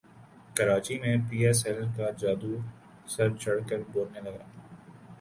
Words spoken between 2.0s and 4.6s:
جادو سر چڑھ کر بولنے لگا